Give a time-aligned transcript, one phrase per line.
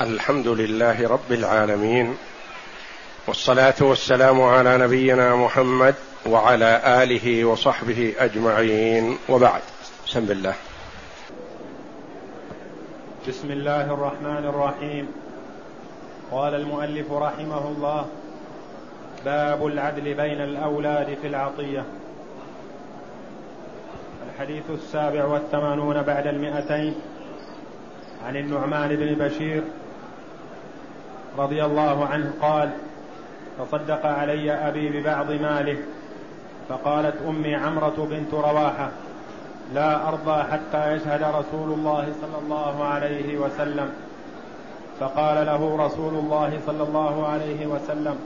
[0.00, 2.16] الحمد لله رب العالمين
[3.26, 5.94] والصلاة والسلام على نبينا محمد
[6.26, 9.60] وعلى آله وصحبه أجمعين وبعد.
[10.06, 10.54] بسم الله.
[13.28, 15.08] بسم الله الرحمن الرحيم.
[16.30, 18.06] قال المؤلف رحمه الله
[19.24, 21.84] باب العدل بين الأولاد في العطية.
[24.26, 26.94] الحديث السابع والثمانون بعد المئتين
[28.26, 29.62] عن النعمان بن بشير
[31.38, 32.70] رضي الله عنه قال
[33.58, 35.76] تصدق علي أبي ببعض ماله
[36.68, 38.90] فقالت أمي عمرة بنت رواحة
[39.74, 43.90] لا أرضى حتى يشهد رسول الله صلى الله عليه وسلم.
[45.00, 48.16] فقال له رسول الله صلى الله عليه وسلم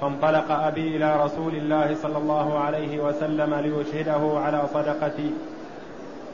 [0.00, 5.30] فانطلق أبي إلى رسول الله صلى الله عليه وسلم ليشهده على صدقتي.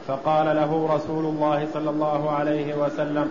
[0.07, 3.31] فقال له رسول الله صلى الله عليه وسلم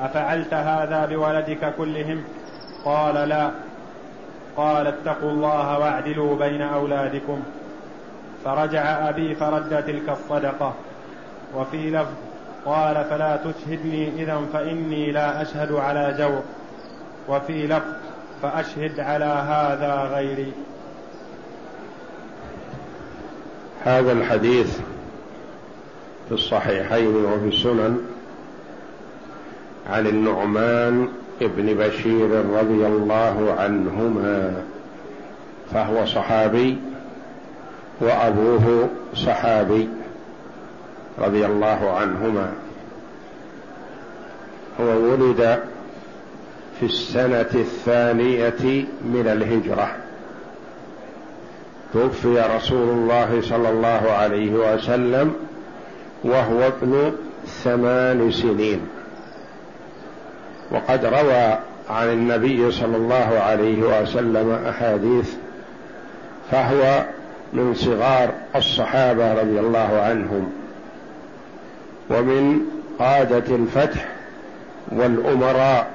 [0.00, 2.24] أفعلت هذا بولدك كلهم؟
[2.84, 3.50] قال لا.
[4.56, 7.42] قال اتقوا الله واعدلوا بين أولادكم.
[8.44, 10.74] فرجع أبي فرد تلك الصدقة.
[11.56, 12.14] وفي لفظ
[12.64, 16.42] قال فلا تشهدني إذا فإني لا أشهد على جور
[17.28, 17.92] وفي لفظ
[18.42, 20.52] فأشهد على هذا غيري.
[23.84, 24.78] هذا الحديث
[26.28, 28.09] في الصحيحين وفي السنن
[29.90, 31.08] عن النعمان
[31.42, 34.62] ابن بشير رضي الله عنهما
[35.72, 36.78] فهو صحابي
[38.00, 39.88] وأبوه صحابي
[41.18, 42.52] رضي الله عنهما.
[44.80, 45.58] هو ولد
[46.80, 49.96] في السنة الثانية من الهجرة.
[51.92, 55.34] توفي رسول الله صلى الله عليه وسلم
[56.24, 57.12] وهو ابن
[57.64, 58.80] ثمان سنين.
[60.70, 61.58] وقد روى
[61.90, 65.34] عن النبي صلى الله عليه وسلم أحاديث
[66.50, 67.04] فهو
[67.52, 70.52] من صغار الصحابة رضي الله عنهم
[72.10, 72.60] ومن
[72.98, 74.08] قاده الفتح
[74.92, 75.90] والأمراء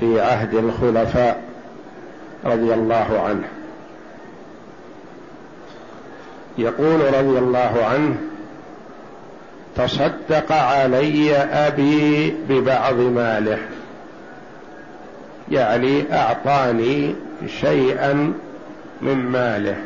[0.00, 1.42] في عهد الخلفاء
[2.44, 3.48] رضي الله عنه.
[6.58, 8.16] يقول رضي الله عنه
[9.80, 13.58] تصدق علي أبي ببعض ماله.
[15.50, 17.14] يعني أعطاني
[17.60, 18.32] شيئا
[19.02, 19.76] من ماله.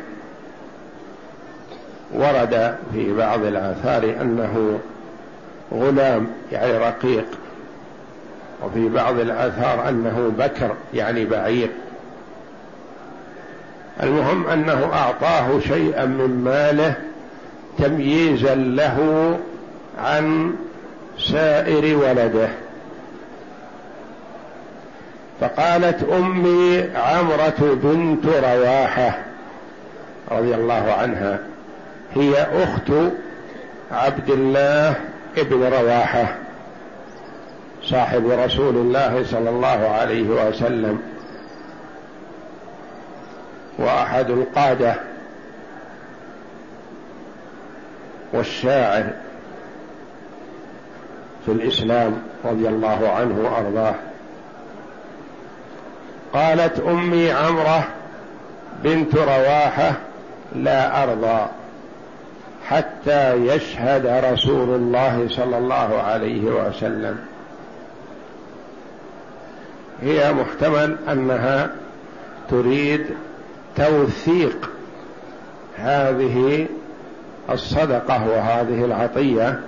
[2.14, 4.78] ورد في بعض الآثار أنه
[5.72, 7.26] غلام يعني رقيق.
[8.62, 11.68] وفي بعض الآثار أنه بكر يعني بعير.
[14.02, 16.94] المهم أنه أعطاه شيئا من ماله
[17.78, 19.38] تمييزا له
[19.98, 20.54] عن
[21.18, 22.48] سائر ولده.
[25.40, 29.18] فقالت أمي عمرة بنت رواحة
[30.30, 31.38] رضي الله عنها
[32.14, 32.90] هي أخت
[33.92, 34.94] عبد الله
[35.38, 36.36] ابن رواحة
[37.82, 41.02] صاحب رسول الله صلى الله عليه وسلم
[43.78, 44.94] وأحد القادة
[48.32, 49.23] والشاعر.
[51.46, 53.94] في الإسلام رضي الله عنه وأرضاه.
[56.32, 57.84] قالت أمي عمرة
[58.84, 59.92] بنت رواحة
[60.54, 61.46] لا أرضى
[62.66, 67.18] حتى يشهد رسول الله صلى الله عليه وسلم.
[70.02, 71.70] هي محتمل أنها
[72.50, 73.06] تريد
[73.76, 74.70] توثيق
[75.76, 76.66] هذه
[77.50, 79.60] الصدقة وهذه العطية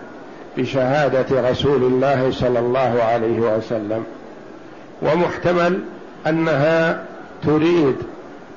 [0.57, 4.05] بشهادة رسول الله صلى الله عليه وسلم.
[5.03, 5.81] ومحتمل
[6.27, 7.03] أنها
[7.43, 7.97] تريد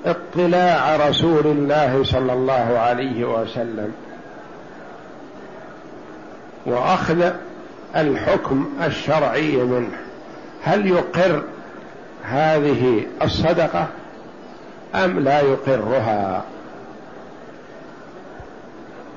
[0.06, 3.92] اطلاع رسول الله صلى الله عليه وسلم.
[6.66, 7.32] وأخذ
[7.96, 9.98] الحكم الشرعي منه.
[10.64, 11.44] هل يقر
[12.24, 13.88] هذه الصدقة
[14.96, 16.44] أم لا يقرها؟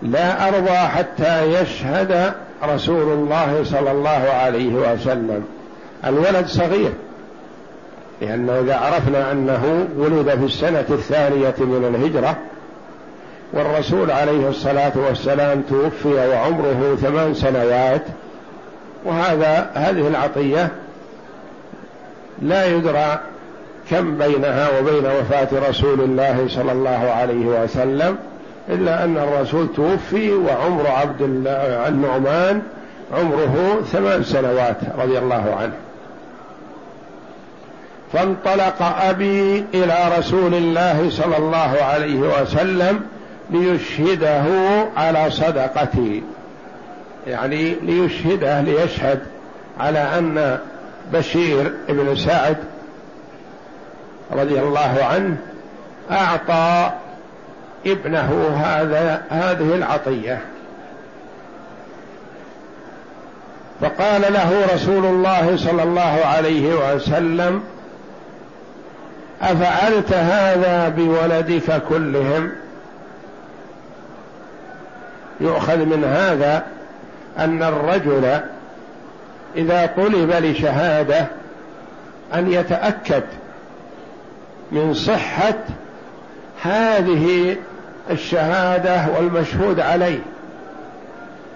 [0.02, 5.44] لا أرضى حتى يشهد رسول الله صلى الله عليه وسلم.
[6.06, 6.92] الولد صغير
[8.20, 12.36] لأنه إذا عرفنا أنه ولد في السنة الثانية من الهجرة
[13.52, 18.02] والرسول عليه الصلاة والسلام توفي وعمره ثمان سنوات
[19.04, 20.68] وهذا هذه العطية
[22.42, 23.20] لا يدرى
[23.90, 28.16] كم بينها وبين وفاة رسول الله صلى الله عليه وسلم.
[28.68, 32.62] إلا أن الرسول توفي وعمر عبد النعمان
[33.18, 35.72] عمره ثمان سنوات رضي الله عنه.
[38.12, 43.00] فانطلق أبي إلى رسول الله صلى الله عليه وسلم
[43.50, 44.44] ليشهده
[44.96, 46.22] على صدقتي
[47.26, 49.20] يعني ليشهده ليشهد
[49.80, 50.58] على أن
[51.12, 52.56] بشير بن سعد
[54.32, 55.36] رضي الله عنه
[56.10, 56.90] أعطى
[57.86, 60.40] ابنه هذا هذه العطية.
[63.80, 67.62] فقال له رسول الله صلى الله عليه وسلم
[69.42, 72.52] أفعلت هذا بولدك كلهم؟
[75.40, 76.62] يؤخذ من هذا
[77.38, 78.40] أن الرجل
[79.56, 81.26] إذا طلب لشهادة
[82.34, 83.22] أن يتأكد
[84.72, 85.58] من صحة
[86.62, 87.56] هذه
[88.10, 90.18] الشهادة والمشهود عليه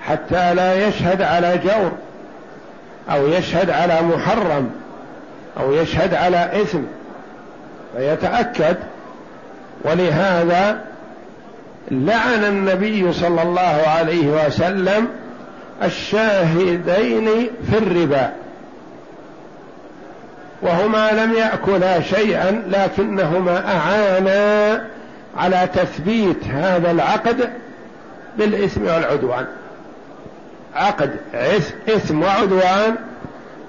[0.00, 1.92] حتى لا يشهد على جور
[3.10, 4.70] أو يشهد على محرم
[5.60, 6.82] أو يشهد على إثم.
[7.96, 8.76] فيتأكد
[9.84, 10.80] ولهذا
[11.90, 15.08] لعن النبي صلى الله عليه وسلم
[15.82, 17.28] الشاهدين
[17.70, 18.32] في الربا.
[20.62, 24.84] وهما لم يأكلا شيئا لكنهما أعانا
[25.36, 27.50] على تثبيت هذا العقد
[28.38, 29.46] بالإثم والعدوان.
[30.74, 31.16] عقد
[31.88, 32.94] إثم وعدوان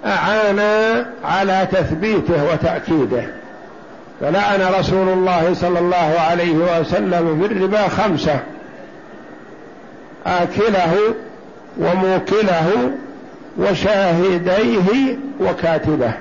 [0.05, 3.23] اعانا على تثبيته وتأكيده.
[4.21, 8.39] فلعن رسول الله صلى الله عليه وسلم في الربا خمسة.
[10.25, 10.95] آكله
[11.77, 12.91] وموكله
[13.57, 16.11] وشاهديه وكاتبه.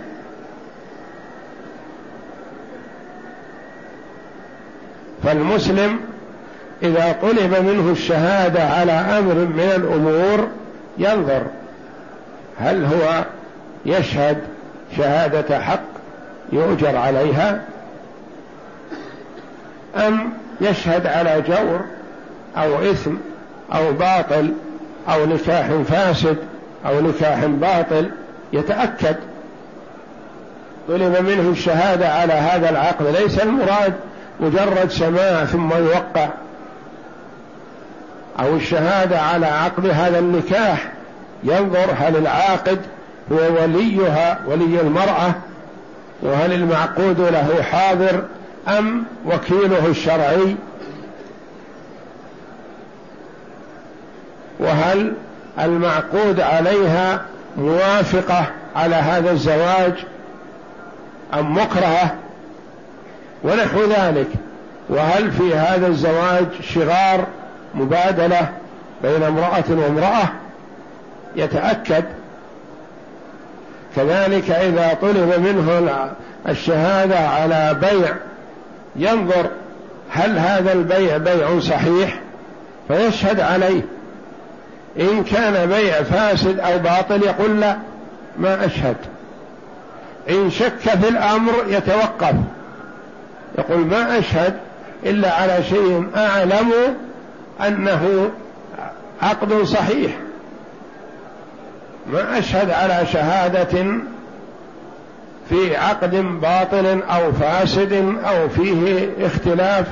[5.24, 6.00] فالمسلم
[6.82, 10.48] إذا طلب منه الشهادة على أمر من الأمور
[10.98, 11.42] ينظر
[12.58, 13.24] هل هو
[13.86, 14.38] يشهد
[14.96, 15.82] شهادة حق
[16.52, 17.62] يؤجر عليها
[19.96, 21.80] أم يشهد على جور
[22.56, 23.14] أو إثم
[23.74, 24.52] أو باطل
[25.08, 26.36] أو نكاح فاسد
[26.86, 28.10] أو نكاح باطل
[28.52, 29.16] يتأكد.
[30.88, 33.94] طلب منه الشهادة على هذا العقد ليس المراد
[34.40, 36.28] مجرد سماع ثم يوقع.
[38.40, 40.92] أو الشهادة على عقد هذا النكاح
[41.44, 42.78] ينظر هل العاقد
[43.32, 45.34] هو وليها ولي المرأة
[46.22, 48.22] وهل المعقود له حاضر
[48.68, 50.56] أم وكيله الشرعي؟
[54.60, 55.12] وهل
[55.60, 57.22] المعقود عليها
[57.56, 58.46] موافقة
[58.76, 59.94] على هذا الزواج
[61.34, 62.14] أم مكرهة؟
[63.46, 64.28] ونحو ذلك.
[64.88, 67.26] وهل في هذا الزواج شغار
[67.74, 68.48] مبادلة
[69.02, 70.28] بين امرأة وامرأة؟
[71.36, 72.04] يتأكد.
[73.96, 76.08] كذلك إذا طلب منه
[76.48, 78.14] الشهادة على بيع
[78.96, 79.46] ينظر
[80.10, 82.20] هل هذا البيع بيع صحيح؟
[82.88, 83.82] فيشهد عليه.
[85.00, 87.76] إن كان بيع فاسد أو باطل يقول لا
[88.38, 88.96] ما أشهد.
[90.30, 92.34] إن شك في الأمر يتوقف.
[93.58, 94.56] يقول ما أشهد
[95.06, 96.72] إلا على شيء أعلم
[97.66, 98.30] أنه
[99.22, 100.10] عقد صحيح.
[102.12, 103.98] ما أشهد على شهادة
[105.48, 107.92] في عقد باطل أو فاسد
[108.24, 109.86] أو فيه اختلاف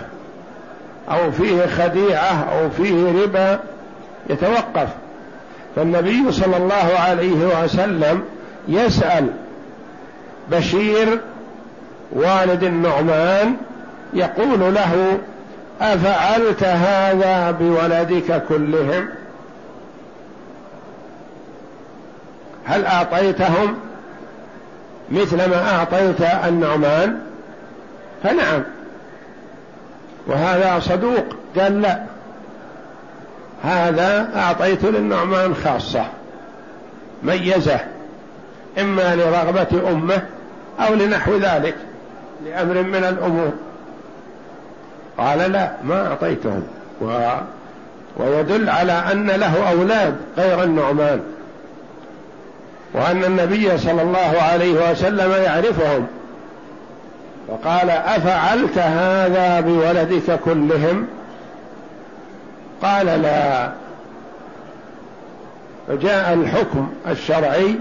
[1.10, 3.60] أو فيه خديعة أو فيه ربا
[4.30, 4.88] يتوقف.
[5.76, 8.22] فالنبي صلى الله عليه وسلم
[8.68, 9.26] يسأل
[10.50, 11.20] بشير
[12.12, 13.56] والد النعمان
[14.14, 15.18] يقول له
[15.80, 19.08] أفعلت هذا بولدك كلهم؟
[22.64, 23.76] هل أعطيتهم
[25.10, 27.20] مثل ما أعطيت النعمان؟
[28.22, 28.62] فنعم.
[30.26, 31.24] وهذا صدوق.
[31.58, 32.02] قال لا
[33.64, 36.04] هذا أعطيت للنعمان خاصة
[37.22, 37.80] ميزة
[38.78, 40.22] إما لرغبة أمه
[40.80, 41.74] أو لنحو ذلك.
[42.44, 43.52] لأمر من الأمور.
[45.18, 46.62] قال لا ما أعطيتهم.
[47.00, 47.28] و...
[48.16, 51.20] ويدل على أن له أولاد غير النعمان.
[52.94, 56.06] وأن النبي صلى الله عليه وسلم يعرفهم.
[57.48, 61.06] فقال أفعلت هذا بولدك كلهم؟
[62.82, 63.70] قال لا.
[65.88, 67.74] فجاء الحكم الشرعي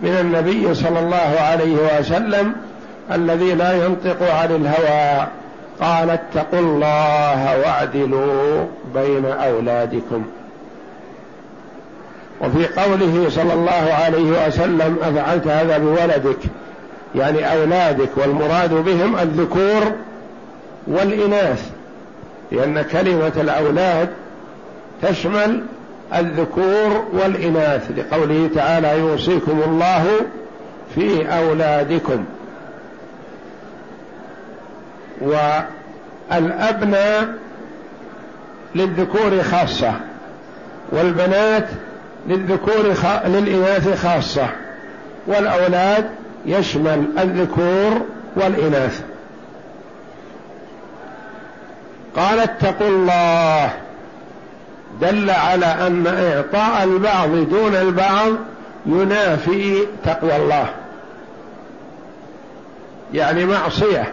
[0.00, 2.52] من النبي صلى الله عليه وسلم
[3.12, 5.26] الذي لا ينطق عن الهوى.
[5.80, 10.24] قال اتقوا الله واعدلوا بين أولادكم.
[12.40, 16.38] وفي قوله صلى الله عليه وسلم أفعلت هذا بولدك؟
[17.14, 19.92] يعني أولادك والمراد بهم الذكور
[20.86, 21.70] والإناث.
[22.52, 24.08] لأن كلمة الأولاد
[25.02, 25.62] تشمل
[26.14, 27.90] الذكور والإناث.
[27.96, 30.04] لقوله تعالى يوصيكم الله
[30.94, 32.24] في أولادكم.
[36.30, 37.28] والأبناء
[38.74, 39.92] للذكور خاصة
[40.92, 41.68] والبنات
[42.28, 43.06] للذكور خ...
[43.26, 44.48] للإناث خاصة
[45.26, 46.10] والأولاد
[46.46, 48.00] يشمل الذكور
[48.36, 49.02] والإناث.
[52.16, 53.70] قال اتقوا الله.
[55.00, 58.32] دل على أن إعطاء البعض دون البعض
[58.86, 60.66] ينافي تقوى الله.
[63.14, 64.12] يعني معصية.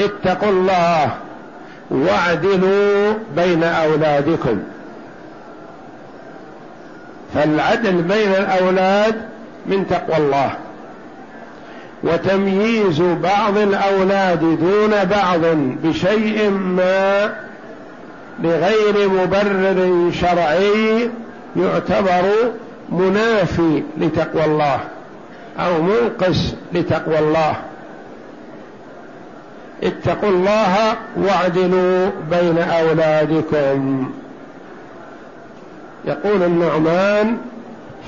[0.00, 1.10] اتقوا الله
[1.90, 4.62] واعدلوا بين أولادكم.
[7.34, 9.14] فالعدل بين الأولاد
[9.66, 10.50] من تقوى الله.
[12.02, 15.40] وتمييز بعض الأولاد دون بعض
[15.84, 17.34] بشيء ما
[18.42, 21.10] لغير مبرر شرعي
[21.56, 22.32] يعتبر
[22.88, 24.80] منافي لتقوى الله
[25.58, 27.56] أو منقص لتقوى الله.
[29.82, 34.12] اتقوا الله واعدلوا بين أولادكم.
[36.04, 37.36] يقول النعمان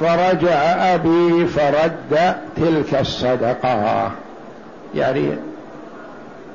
[0.00, 0.54] فرجع
[0.94, 4.10] أبي فرد تلك الصدقة.
[4.94, 5.36] يعني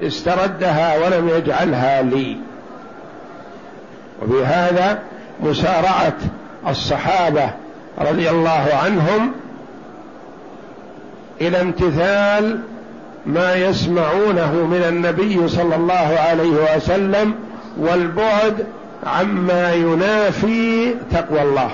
[0.03, 2.37] استردها ولم يجعلها لي.
[4.21, 4.99] وبهذا
[5.43, 6.17] مسارعة
[6.67, 7.49] الصحابة
[7.99, 9.31] رضي الله عنهم
[11.41, 12.59] إلى امتثال
[13.25, 17.35] ما يسمعونه من النبي صلى الله عليه وسلم
[17.77, 18.65] والبعد
[19.05, 21.71] عما ينافي تقوى الله.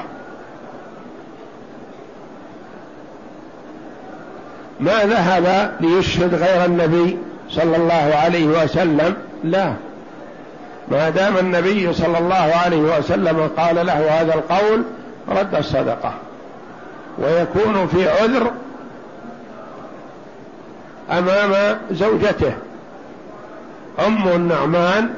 [4.79, 7.17] ما ذهب ليشهد غير النبي
[7.49, 9.73] صلى الله عليه وسلم؟ لا.
[10.91, 14.83] ما دام النبي صلى الله عليه وسلم قال له هذا القول
[15.29, 16.13] رد الصدقة.
[17.17, 18.51] ويكون في عذر
[21.11, 22.53] أمام زوجته.
[24.07, 25.09] أم النعمان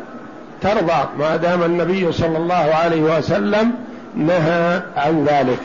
[0.61, 3.71] ترضى ما دام النبي صلى الله عليه وسلم
[4.15, 5.59] نهى عن ذلك.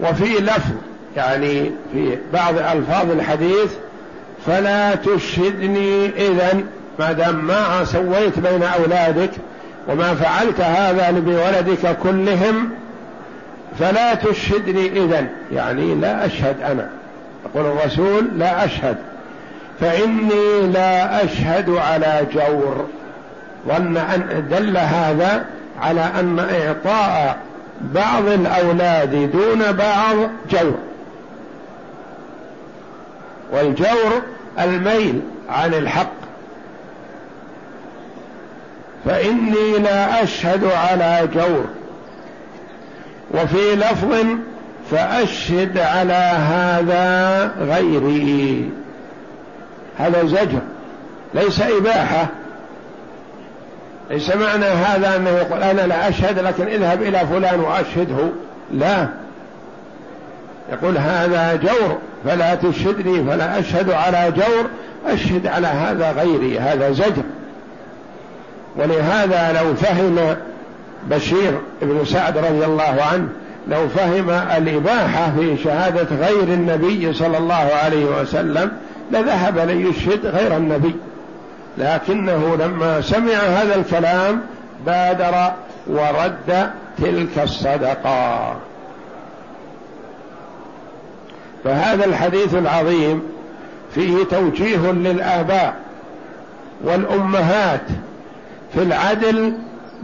[0.00, 0.72] وفي لفظ
[1.16, 3.72] يعني في بعض ألفاظ الحديث
[4.46, 6.60] فلا تشهدني اذا
[6.98, 9.30] ما دام ما سويت بين أولادك
[9.88, 12.70] وما فعلت هذا بولدك كلهم
[13.78, 16.88] فلا تشهدني اذا يعني لا أشهد أنا.
[17.44, 18.96] يقول الرسول لا أشهد
[19.80, 22.86] فإني لا أشهد على جور
[23.68, 25.46] ظن أن دل هذا
[25.80, 27.38] على أن إعطاء
[27.80, 30.16] بعض الأولاد دون بعض
[30.50, 30.78] جور.
[33.52, 34.22] والجور
[34.60, 36.12] الميل عن الحق.
[39.04, 41.64] فإني لا أشهد على جور.
[43.30, 44.26] وفي لفظ
[44.90, 48.70] فأشهد على هذا غيري.
[49.98, 50.60] هذا زجر
[51.34, 52.26] ليس إباحة.
[54.10, 58.28] ليس معنى هذا أنه يقول أنا لا أشهد لكن اذهب إلى فلان وأشهده.
[58.72, 59.08] لا.
[60.72, 64.66] يقول هذا جور فلا تشهدني فلا أشهد على جور.
[65.06, 67.22] أشهد على هذا غيري هذا زجر.
[68.76, 70.36] ولهذا لو فهم
[71.10, 73.28] بشير بن سعد رضي الله عنه
[73.68, 78.72] لو فهم الإباحة في شهادة غير النبي صلى الله عليه وسلم
[79.12, 80.94] لذهب ليشهد غير النبي.
[81.78, 84.40] لكنه لما سمع هذا الكلام
[84.86, 85.52] بادر
[85.86, 88.56] ورد تلك الصدقة.
[91.64, 93.22] فهذا الحديث العظيم
[93.94, 95.74] فيه توجيه للآباء
[96.84, 97.86] والأمهات
[98.74, 99.52] في العدل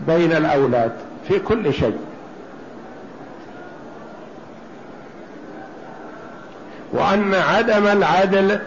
[0.07, 0.93] بين الأولاد
[1.29, 1.99] في كل شيء.
[6.95, 8.59] وأن عدم العدل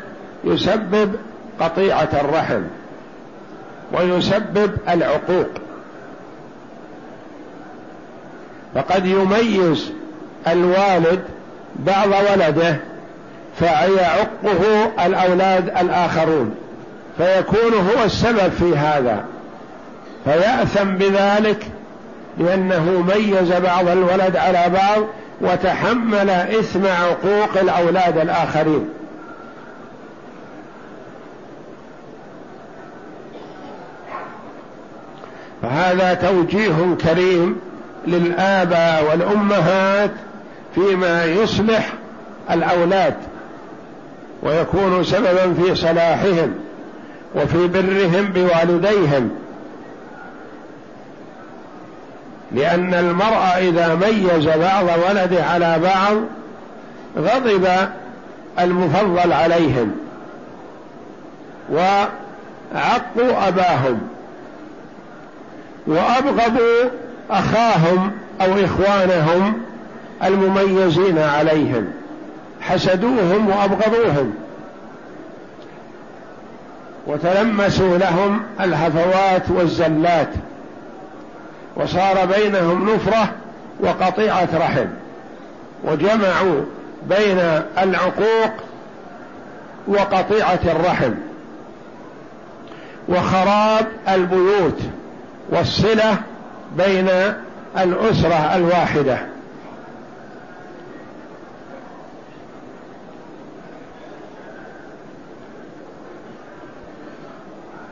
[0.43, 1.15] يسبب
[1.59, 2.61] قطيعة الرحم
[3.93, 5.47] ويسبب العقوق.
[8.75, 9.91] فقد يميز
[10.47, 11.19] الوالد
[11.75, 12.77] بعض ولده
[13.59, 16.55] فيعقه الأولاد الآخرون
[17.17, 19.25] فيكون هو السبب في هذا.
[20.25, 21.67] فيأثم بذلك
[22.37, 25.03] لأنه ميز بعض الولد على بعض
[25.41, 28.89] وتحمل إثم عقوق الأولاد الآخرين.
[35.61, 37.55] فهذا توجيه كريم
[38.07, 40.11] للآباء والأمهات
[40.75, 41.93] فيما يصلح
[42.51, 43.13] الأولاد
[44.43, 46.53] ويكون سببا في صلاحهم
[47.35, 49.29] وفي برهم بوالديهم.
[52.51, 56.17] لأن المرء إذا ميز بعض ولده على بعض
[57.17, 57.67] غضب
[58.59, 59.91] المفضل عليهم
[61.71, 63.99] وعقوا أباهم
[65.87, 66.89] وأبغضوا
[67.29, 68.11] أخاهم
[68.41, 69.61] أو إخوانهم
[70.23, 71.87] المميزين عليهم
[72.61, 74.33] حسدوهم وأبغضوهم.
[77.07, 80.29] وتلمسوا لهم الهفوات والزلات.
[81.77, 83.29] وصار بينهم نفرة
[83.79, 84.85] وقطيعة رحم
[85.83, 86.61] وجمعوا
[87.09, 87.39] بين
[87.77, 88.51] العقوق
[89.87, 91.11] وقطيعة الرحم
[93.09, 94.79] وخراب البيوت
[95.49, 96.17] والصلة
[96.77, 97.09] بين
[97.77, 99.17] الأسرة الواحدة.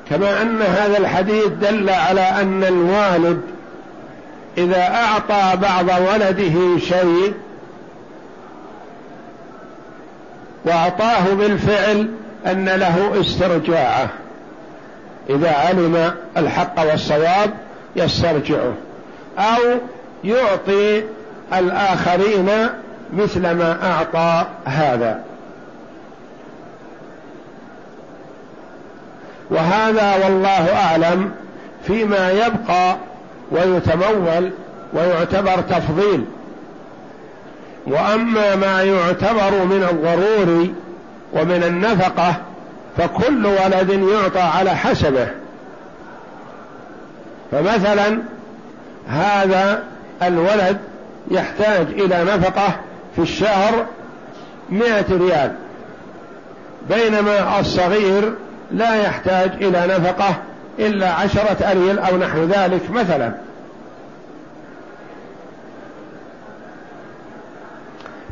[0.09, 3.54] كما أن هذا الحديث دل على أن الوالد
[4.57, 7.33] إذا أعطى بعض ولده شيء
[10.65, 12.09] وأعطاه بالفعل
[12.45, 14.09] أن له استرجاعه.
[15.29, 17.49] إذا علم الحق والصواب
[17.95, 18.73] يسترجعه.
[19.37, 19.77] أو
[20.23, 21.03] يعطي
[21.53, 22.49] الآخرين
[23.13, 25.23] مثل ما أعطى هذا.
[29.49, 31.31] وهذا والله أعلم
[31.87, 32.95] فيما يبقى
[33.51, 34.51] ويتمول
[34.93, 36.25] ويعتبر تفضيل.
[37.87, 40.73] وأما ما يعتبر من الضروري
[41.33, 42.35] ومن النفقة
[42.97, 45.27] فكل ولد يعطى على حسبه.
[47.51, 48.19] فمثلا
[49.07, 49.83] هذا
[50.23, 50.77] الولد
[51.31, 52.75] يحتاج إلى نفقة
[53.15, 53.85] في الشهر
[54.69, 55.51] مئة ريال
[56.89, 58.33] بينما الصغير
[58.71, 60.35] لا يحتاج إلى نفقة
[60.79, 63.31] إلا عشرة أريل أو نحو ذلك مثلا.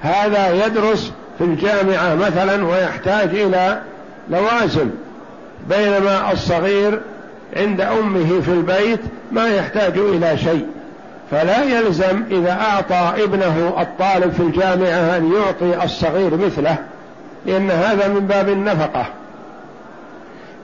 [0.02, 3.82] هذا يدرس في الجامعة مثلا ويحتاج إلى
[4.30, 4.90] لوازم
[5.70, 7.00] بينما الصغير
[7.58, 9.00] عند أمه في البيت
[9.32, 10.68] ما يحتاج إلى شيء.
[11.32, 16.78] فلا يلزم إذا أعطى ابنه الطالب في الجامعة أن يعطي الصغير مثله
[17.46, 19.06] لأن هذا من باب النفقة.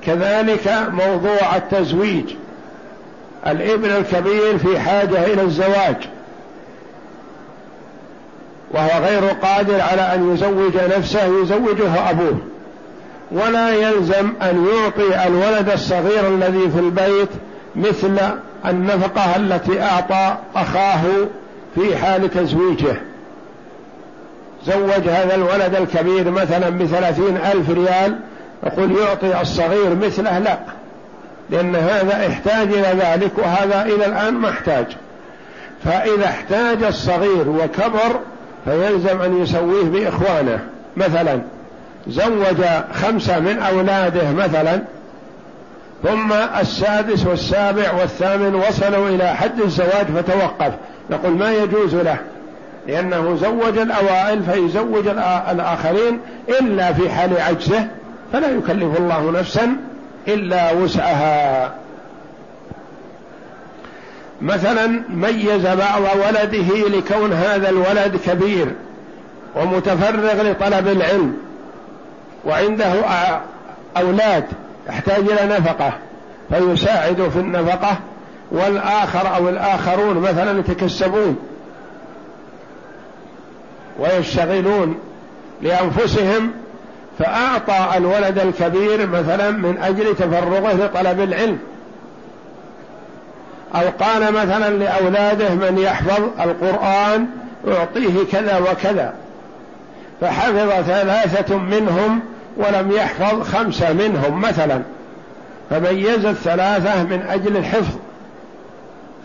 [0.05, 2.25] كذلك موضوع التزويج.
[3.47, 5.95] الابن الكبير في حاجة إلى الزواج.
[8.71, 12.37] وهو غير قادر على أن يزوج نفسه يزوجه أبوه.
[13.31, 17.29] ولا يلزم أن يعطي الولد الصغير الذي في البيت
[17.75, 18.17] مثل
[18.65, 21.01] النفقة التي أعطى أخاه
[21.75, 22.95] في حال تزويجه.
[24.65, 28.19] زوج هذا الولد الكبير مثلا بثلاثين ألف ريال
[28.63, 30.57] يقول يعطي الصغير مثله لا
[31.49, 34.85] لأن هذا احتاج إلى ذلك وهذا إلى الآن ما احتاج.
[35.85, 38.19] فإذا احتاج الصغير وكبر
[38.65, 40.59] فيلزم أن يسويه بإخوانه.
[40.97, 41.41] مثلا
[42.07, 44.81] زوج خمسة من أولاده مثلا
[46.03, 50.73] ثم السادس والسابع والثامن وصلوا إلى حد الزواج فتوقف.
[51.09, 52.17] نقول ما يجوز له؟
[52.87, 55.07] لأنه زوج الأوائل فيزوج
[55.51, 56.19] الآخرين
[56.61, 57.87] إلا في حال عجزه
[58.33, 59.75] فلا يكلف الله نفسا
[60.27, 61.73] إلا وسعها.
[64.41, 68.73] مثلا ميز بعض ولده لكون هذا الولد كبير
[69.55, 71.37] ومتفرغ لطلب العلم
[72.45, 72.93] وعنده
[73.97, 74.45] أولاد
[74.89, 75.93] يحتاج إلى نفقة
[76.49, 77.97] فيساعد في النفقة
[78.51, 81.35] والآخر أو الآخرون مثلا يتكسبون
[83.99, 84.99] ويشتغلون
[85.61, 86.51] لأنفسهم
[87.19, 91.59] فأعطى الولد الكبير مثلا من أجل تفرغه لطلب العلم.
[93.75, 97.27] أو قال مثلا لأولاده من يحفظ القرآن
[97.67, 99.13] أعطيه كذا وكذا.
[100.21, 102.19] فحفظ ثلاثة منهم
[102.57, 104.81] ولم يحفظ خمسة منهم مثلا.
[105.69, 107.95] فميز الثلاثة من أجل الحفظ.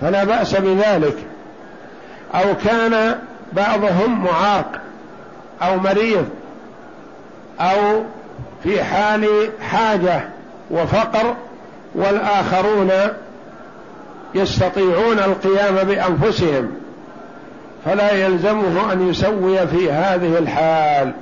[0.00, 1.16] فلا بأس بذلك.
[2.34, 3.18] أو كان
[3.52, 4.80] بعضهم معاق
[5.62, 6.28] أو مريض.
[7.60, 8.02] أو
[8.62, 9.28] في حال
[9.70, 10.20] حاجة
[10.70, 11.34] وفقر
[11.94, 12.90] والآخرون
[14.34, 16.70] يستطيعون القيام بأنفسهم
[17.84, 21.12] فلا يلزمه أن يسوي في هذه الحال.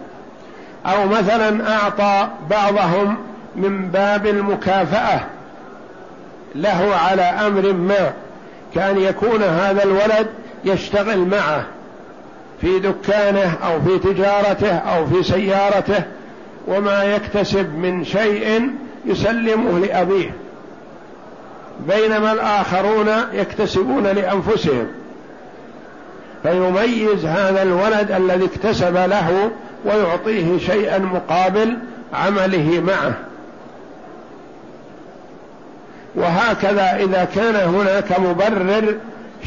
[0.86, 3.16] أو مثلا أعطى بعضهم
[3.56, 5.20] من باب المكافأة
[6.54, 8.12] له على أمر ما
[8.74, 10.26] كأن يكون هذا الولد
[10.64, 11.64] يشتغل معه
[12.60, 16.02] في دكانه أو في تجارته أو في سيارته
[16.66, 18.70] وما يكتسب من شيء
[19.06, 20.30] يسلمه لأبيه.
[21.88, 24.86] بينما الآخرون يكتسبون لأنفسهم.
[26.42, 29.50] فيميز هذا الولد الذي اكتسب له
[29.84, 31.78] ويعطيه شيئا مقابل
[32.14, 33.14] عمله معه.
[36.14, 38.94] وهكذا إذا كان هناك مبرر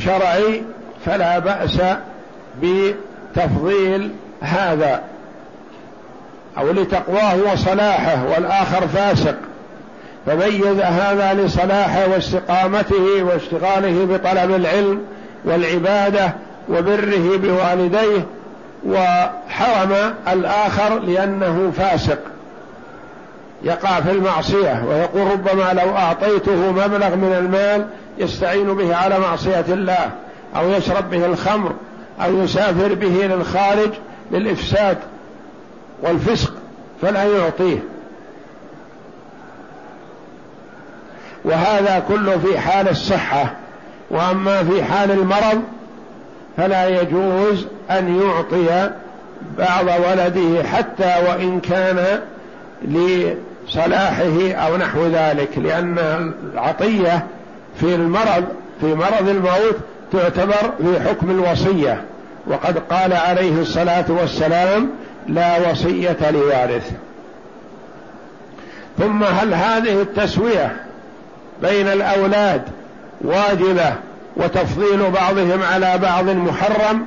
[0.06, 0.62] شرعي
[1.06, 1.82] فلا بأس
[2.62, 5.01] بتفضيل هذا.
[6.57, 9.35] أو لتقواه وصلاحه والآخر فاسق.
[10.25, 15.01] فميز هذا لصلاحه واستقامته واشتغاله بطلب العلم
[15.45, 16.33] والعبادة
[16.69, 18.25] وبره بوالديه
[18.87, 22.19] وحرم الآخر لأنه فاسق.
[23.63, 27.85] يقع في المعصية ويقول ربما لو أعطيته مبلغ من المال
[28.17, 30.09] يستعين به على معصية الله
[30.55, 31.71] أو يشرب به الخمر
[32.23, 33.89] أو يسافر به للخارج
[34.31, 34.97] للإفساد.
[36.05, 36.53] والفسق
[37.01, 37.77] فلا يعطيه.
[41.45, 43.53] وهذا كله في حال الصحة.
[44.09, 45.61] وأما في حال المرض
[46.57, 48.91] فلا يجوز أن يعطي
[49.57, 52.19] بعض ولده حتى وإن كان
[52.81, 55.97] لصلاحه أو نحو ذلك لأن
[56.53, 57.25] العطية
[57.79, 58.43] في المرض
[58.81, 59.75] في مرض الموت
[60.11, 62.01] تعتبر في حكم الوصية.
[62.47, 64.89] وقد قال عليه الصلاة والسلام
[65.27, 66.91] لا وصية لوارث.
[68.99, 70.75] ثم هل هذه التسوية
[71.61, 72.61] بين الأولاد
[73.21, 73.93] واجبة
[74.38, 77.05] وتفضيل بعضهم على بعض محرم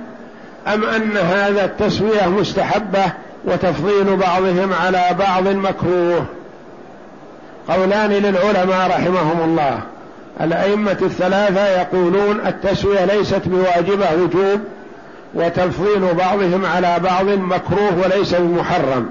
[0.74, 3.12] أم أن هذا التسوية مستحبة
[3.44, 6.24] وتفضيل بعضهم على بعض مكروه؟
[7.68, 9.80] قولان للعلماء رحمهم الله.
[10.40, 14.60] الأئمة الثلاثة يقولون التسوية ليست بواجبة وجوب
[15.34, 19.08] وتفضيل بعضهم على بعض مكروه وليس بمحرم.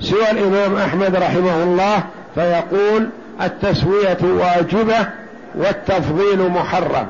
[0.00, 2.02] سوى الإمام أحمد رحمه الله
[2.34, 3.08] فيقول
[3.42, 5.08] التسوية واجبة
[5.54, 7.06] والتفضيل محرم.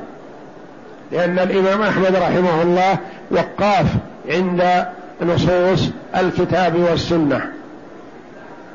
[1.12, 2.98] لأن الإمام أحمد رحمه الله
[3.30, 3.86] وقاف
[4.28, 4.84] عند
[5.22, 7.40] نصوص الكتاب والسنة.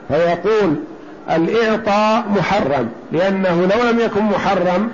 [0.07, 0.75] فيقول
[1.31, 4.89] الإعطاء محرم لأنه لو لم يكن محرم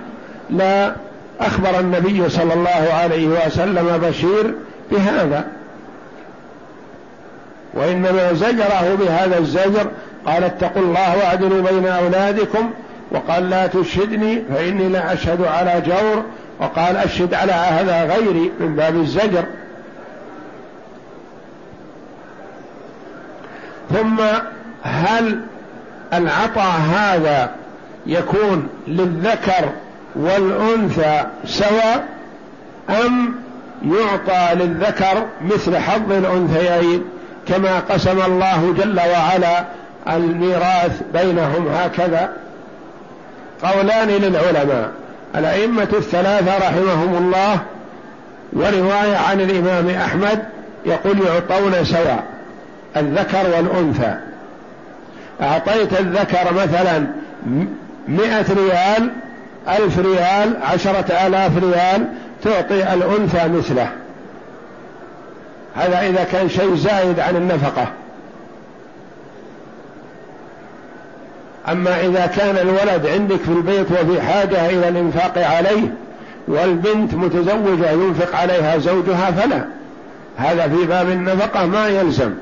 [0.49, 0.95] لا
[1.39, 4.53] أخبر النبي صلى الله عليه وسلم بشير
[4.91, 5.47] بهذا.
[7.73, 9.87] وإنما زجره بهذا الزجر
[10.25, 12.71] قال اتقوا الله واعدلوا بين أولادكم
[13.11, 16.23] وقال لا تشهدني فإني لا أشهد على جور
[16.59, 19.43] وقال أشهد على هذا غيري من باب الزجر.
[23.93, 24.17] ثم
[24.83, 25.39] هل
[26.13, 27.51] العطاء هذا
[28.05, 29.69] يكون للذكر
[30.15, 32.05] والأنثى سواء
[32.89, 33.35] أم
[33.85, 37.03] يعطى للذكر مثل حظ الأنثيين
[37.47, 39.63] كما قسم الله جل وعلا
[40.07, 42.33] الميراث بينهم هكذا.
[43.63, 44.91] قولان للعلماء
[45.35, 47.59] الأئمة الثلاثة رحمهم الله
[48.53, 50.43] ورواية عن الإمام أحمد
[50.85, 52.23] يقول يعطون سواء
[52.97, 54.15] الذكر والأنثى.
[55.41, 57.07] أعطيت الذكر مثلا
[58.07, 59.09] مئة ريال
[59.67, 62.07] ألف ريال عشرة آلاف ريال
[62.43, 63.89] تعطي الأنثى مثله.
[65.75, 67.87] هذا إذا كان شيء زايد عن النفقة.
[71.71, 75.93] أما إذا كان الولد عندك في البيت وفي حاجة إلى الإنفاق عليه
[76.47, 79.65] والبنت متزوجة ينفق عليها زوجها فلا.
[80.37, 82.33] هذا في باب النفقة ما يلزم.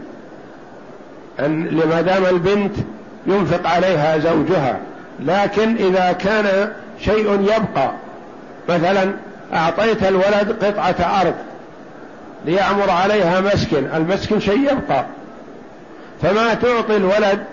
[1.40, 2.76] أن لما دام البنت
[3.28, 4.78] ينفق عليها زوجها
[5.20, 6.72] لكن إذا كان
[7.06, 7.92] شيء يبقى.
[8.70, 9.14] مثلا
[9.54, 11.34] أعطيت الولد قطعة أرض
[12.46, 15.06] ليعمر عليها مسكن المسكن شيء يبقى.
[16.22, 17.44] فما تعطي الولد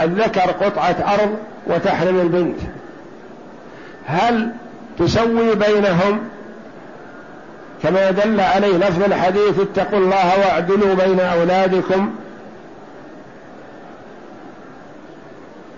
[0.00, 2.58] الذكر قطعة أرض وتحرم البنت.
[4.06, 4.50] هل
[4.98, 6.20] تسوي بينهم؟
[7.82, 12.10] كما دل عليه لفظ الحديث اتقوا الله واعدلوا بين أولادكم.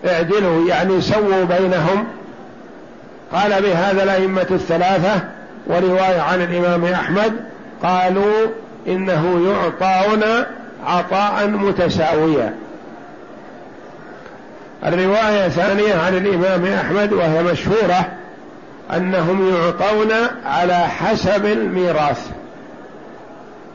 [0.07, 2.07] اعدلوا يعني سووا بينهم.
[3.33, 5.21] قال بهذا الأئمة الثلاثة
[5.67, 7.33] ورواية عن الإمام أحمد
[7.83, 8.47] قالوا
[8.89, 10.23] إنه يعطون
[10.87, 12.55] عطاء متساويا
[14.87, 18.09] الرواية الثانية عن الإمام أحمد وهي مشهورة
[18.97, 20.13] أنهم يعطون
[20.47, 22.31] على حسب الميراث.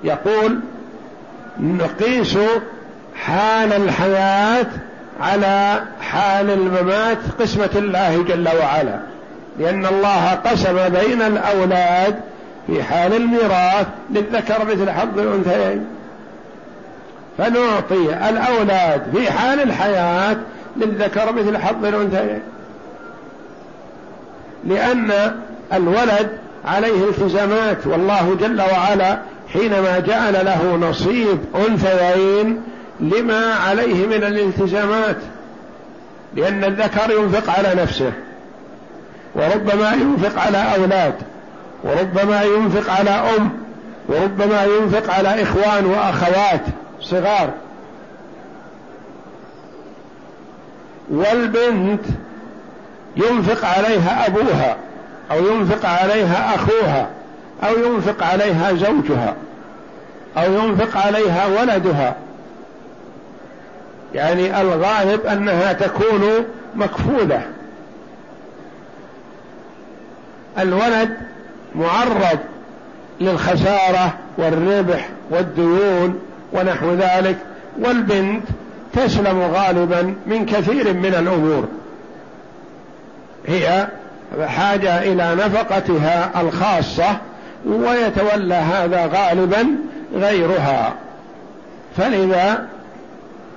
[0.03, 0.59] يقول
[1.59, 2.37] نقيس
[3.15, 4.65] حال الحياة
[5.21, 8.99] على حال الممات قسمة الله جل وعلا.
[9.59, 12.15] لأن الله قسم بين الأولاد
[12.67, 15.85] في حال الميراث للذكر مثل حظ الأنثيين.
[17.37, 20.37] فنعطي الأولاد في حال الحياة
[20.77, 22.41] للذكر مثل حظ الأنثيين.
[24.67, 25.35] لأن
[25.73, 26.29] الولد
[26.65, 29.19] عليه التزامات والله جل وعلا
[29.53, 31.39] حينما جعل له نصيب
[31.69, 32.61] أنثيين
[32.99, 35.17] لما عليه من الالتزامات.
[36.35, 38.11] لأن الذكر ينفق على نفسه.
[39.35, 41.13] وربما ينفق على أولاد
[41.83, 43.49] وربما ينفق على أم
[44.07, 46.61] وربما ينفق على إخوان وأخوات
[47.01, 47.49] صغار.
[51.11, 52.05] والبنت
[53.15, 54.77] ينفق عليها أبوها
[55.31, 57.09] أو ينفق عليها أخوها
[57.63, 59.35] أو ينفق عليها زوجها
[60.37, 62.15] أو ينفق عليها ولدها.
[64.13, 66.45] يعني الغالب أنها تكون
[66.75, 67.41] مكفولة.
[70.59, 71.09] الولد
[71.75, 72.39] معرض
[73.21, 76.19] للخسارة والربح والديون
[76.53, 77.37] ونحو ذلك
[77.79, 78.43] والبنت
[78.93, 81.65] تسلم غالبا من كثير من الأمور.
[83.47, 83.87] هي
[84.47, 87.17] حاجة إلى نفقتها الخاصة
[87.65, 89.67] ويتولى هذا غالبا
[90.15, 90.93] غيرها.
[91.97, 92.67] فلذا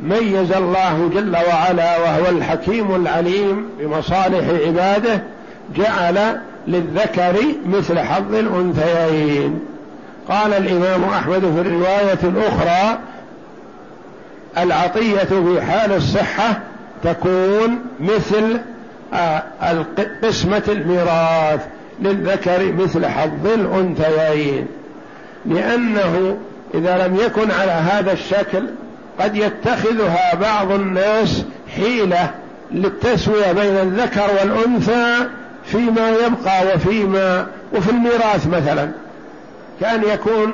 [0.00, 5.22] ميز الله جل وعلا وهو الحكيم العليم بمصالح عباده
[5.76, 9.60] جعل للذكر مثل حظ الأنثيين.
[10.28, 12.98] قال الإمام أحمد في الرواية الأخرى
[14.58, 16.60] العطية في حال الصحة
[17.04, 18.60] تكون مثل
[19.14, 19.42] آه،
[20.22, 21.66] قسمة الميراث
[22.00, 24.66] للذكر مثل حظ الأنثيين.
[25.46, 26.38] لأنه
[26.74, 28.62] إذا لم يكن على هذا الشكل
[29.20, 31.44] قد يتخذها بعض الناس
[31.76, 32.30] حيلة
[32.72, 35.28] للتسوية بين الذكر والأنثى
[35.72, 38.90] فيما يبقى وفيما وفي الميراث مثلا
[39.80, 40.52] كأن يكون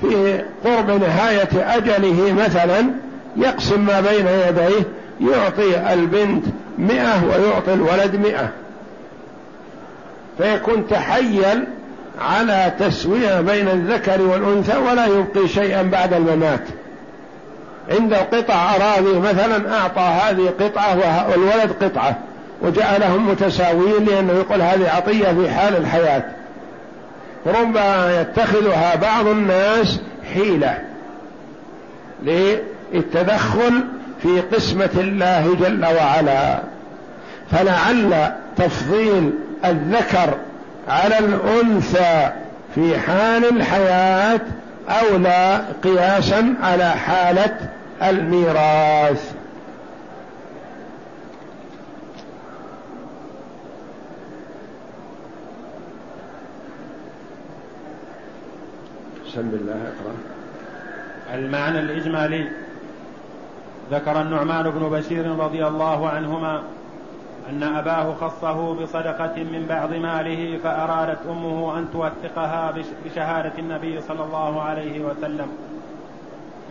[0.00, 2.84] في قرب نهاية أجله مثلا
[3.36, 4.84] يقسم ما بين يديه
[5.20, 6.44] يعطي البنت
[6.78, 8.48] مئة ويعطي الولد مئة.
[10.38, 11.64] فيكون تحيل
[12.20, 16.62] على تسوية بين الذكر والأنثى ولا يبقي شيئا بعد الممات.
[17.90, 22.18] عند قطع أراضي مثلا أعطى هذه قطعة والولد قطعة.
[22.64, 26.22] وجعلهم متساويين لأنه يقول هذه عطية في حال الحياة.
[27.46, 30.00] ربما يتخذها بعض الناس
[30.34, 30.78] حيلة
[32.22, 33.84] للتدخل
[34.22, 36.58] في قسمة الله جل وعلا.
[37.50, 39.30] فلعل تفضيل
[39.64, 40.34] الذكر
[40.88, 42.30] على الأنثى
[42.74, 44.40] في حال الحياة
[44.88, 47.56] أولى قياسا على حالة
[48.02, 49.33] الميراث.
[59.34, 60.14] بسم الله اقرأ.
[61.34, 62.50] المعنى الإجمالي.
[63.90, 66.62] ذكر النعمان بن بشير رضي الله عنهما
[67.50, 74.62] أن أباه خصه بصدقة من بعض ماله فأرادت أمه أن توثقها بشهادة النبي صلى الله
[74.62, 75.48] عليه وسلم.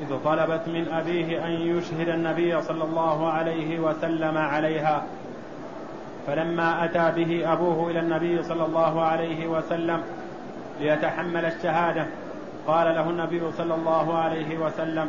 [0.01, 5.03] إذ طلبت من أبيه أن يشهد النبي صلى الله عليه وسلم عليها.
[6.27, 10.01] فلما أتى به أبوه إلى النبي صلى الله عليه وسلم
[10.79, 12.05] ليتحمل الشهادة
[12.67, 15.07] قال له النبي صلى الله عليه وسلم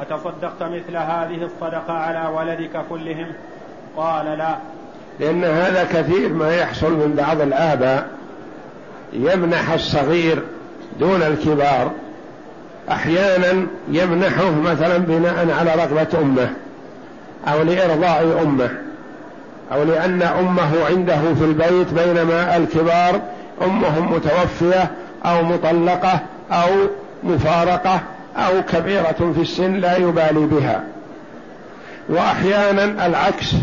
[0.00, 3.26] أتصدقت مثل هذه الصدقة على ولدك كلهم؟
[3.96, 4.56] قال لا.
[5.20, 8.08] لأن هذا كثير ما يحصل من بعض الآباء
[9.12, 10.42] يمنح الصغير
[11.00, 11.90] دون الكبار
[12.90, 16.50] أحيانا يمنحه مثلا بناء على رغبة أمه
[17.48, 18.70] أو لإرضاء أمه
[19.72, 23.20] أو لأن أمه عنده في البيت بينما الكبار
[23.62, 24.90] أمهم متوفية
[25.24, 26.20] أو مطلقة
[26.52, 26.70] أو
[27.24, 28.00] مفارقة
[28.36, 30.82] أو كبيرة في السن لا يبالي بها.
[32.08, 33.54] وأحيانا العكس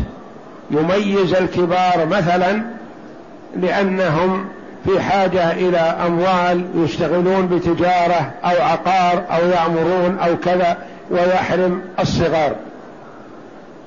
[0.71, 2.62] يميز الكبار مثلا
[3.56, 4.45] لأنهم
[4.86, 10.78] في حاجة إلى أموال يشتغلون بتجارة أو عقار أو يعمرون أو كذا
[11.12, 12.56] ويحرم الصغار.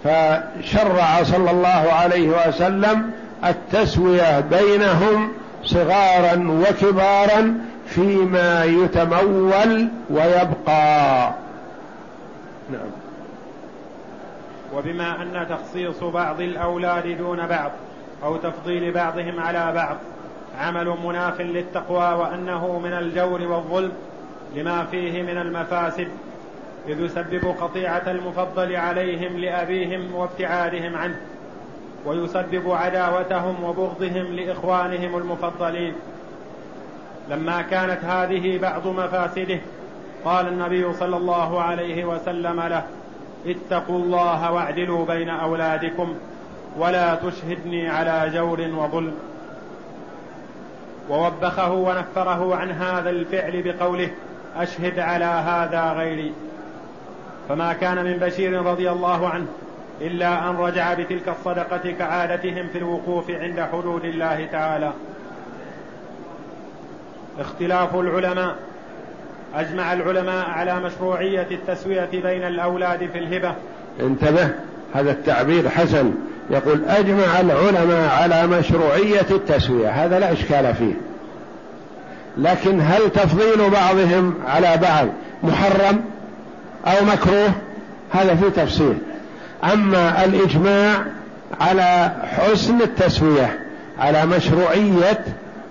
[0.04, 3.10] فشرع صلى الله عليه وسلم
[3.44, 5.32] التسوية بينهم
[5.64, 7.54] صغارا وكبارا
[7.94, 11.33] فيما يتمول ويبقى.
[12.72, 12.90] نعم.
[14.74, 17.70] وبما أن تخصيص بعض الأولاد دون بعض
[18.24, 19.96] أو تفضيل بعضهم على بعض
[20.61, 23.92] عمل مناف للتقوى وأنه من الجور والظلم
[24.57, 26.09] لما فيه من المفاسد
[26.88, 31.16] إذ يسبب قطيعة المفضل عليهم لأبيهم وابتعادهم عنه
[32.07, 35.94] ويسبب عداوتهم وبغضهم لإخوانهم المفضلين.
[37.30, 39.61] لما كانت هذه بعض مفاسده
[40.24, 42.82] قال النبي صلى الله عليه وسلم له
[43.46, 46.14] اتقوا الله واعدلوا بين أولادكم
[46.78, 49.14] ولا تشهدني على جور وظلم.
[51.11, 54.11] ووبخه ونفره عن هذا الفعل بقوله
[54.56, 56.32] أشهد على هذا غيري.
[57.48, 59.46] فما كان من بشير رضي الله عنه
[60.00, 64.92] إلا أن رجع بتلك الصدقة كعادتهم في الوقوف عند حدود الله تعالى.
[67.40, 68.57] اختلاف العلماء.
[69.55, 73.55] أجمع العلماء على مشروعية التسوية بين الأولاد في الهبة.
[74.01, 74.49] انتبه
[74.95, 76.12] هذا التعبير حسن.
[76.51, 79.88] يقول أجمع العلماء على مشروعية التسوية.
[79.88, 80.95] هذا لا إشكال فيه.
[82.38, 85.09] لكن هل تفضيل بعضهم على بعض
[85.42, 86.05] محرم
[86.87, 87.53] أو مكروه؟
[88.12, 88.99] هذا في تفصيل.
[89.73, 91.05] أما الإجماع
[91.61, 93.59] على حسن التسوية
[93.99, 95.25] على مشروعية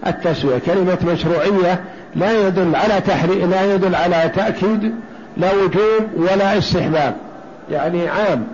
[0.08, 0.58] التسوية.
[0.66, 1.84] كلمة مشروعية
[2.16, 4.96] لا يدل على تحريم لا يدل على تأكيد
[5.38, 7.16] لا وجوب ولا استحباب.
[7.72, 8.48] يعني عام.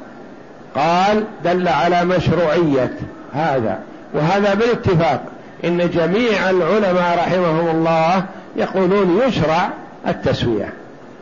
[0.76, 2.94] قال دل على مشروعية
[3.34, 3.80] هذا.
[4.14, 5.24] وهذا بالاتفاق
[5.66, 9.70] إن جميع العلماء رحمهم الله يقولون يشرع
[10.08, 10.74] التسوية.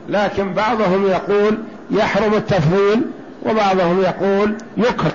[0.09, 1.57] لكن بعضهم يقول
[1.91, 3.01] يحرم التفضيل
[3.45, 5.13] وبعضهم يقول يكره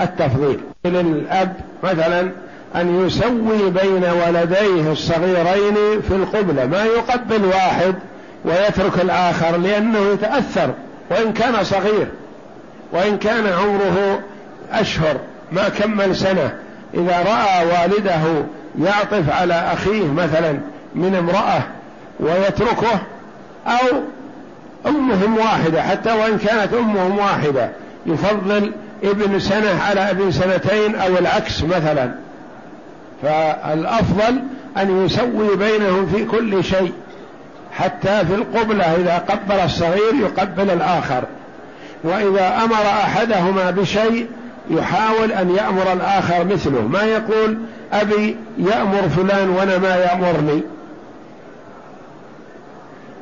[0.00, 0.60] التفضيل.
[0.84, 1.52] للأب
[1.84, 2.30] مثلا
[2.76, 7.94] أن يسوي بين ولديه الصغيرين في القبلة ما يقبل واحد
[8.44, 10.70] ويترك الآخر لأنه يتأثر
[11.10, 12.06] وإن كان صغير
[12.92, 14.20] وإن كان عمره
[14.72, 15.16] أشهر
[15.52, 16.54] ما كمل سنة.
[16.94, 18.44] إذا رأى والده
[18.78, 20.58] يعطف على أخيه مثلا
[20.94, 21.62] من امرأة
[22.20, 23.00] ويتركه
[23.66, 24.00] أو
[24.86, 27.70] أمهم واحدة حتى وإن كانت أمهم واحدة
[28.06, 28.72] يفضل
[29.04, 32.14] ابن سنة على ابن سنتين أو العكس مثلا.
[33.22, 34.42] فالأفضل
[34.76, 36.92] أن يسوي بينهم في كل شيء
[37.72, 41.22] حتى في القبلة إذا قبل الصغير يقبل الآخر.
[42.04, 44.26] وإذا أمر أحدهما بشيء
[44.70, 46.80] يحاول أن يأمر الآخر مثله.
[46.80, 47.58] ما يقول
[47.92, 50.62] أبي يأمر فلان وأنا ما يأمرني؟